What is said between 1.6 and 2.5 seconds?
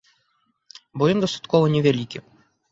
невялікі.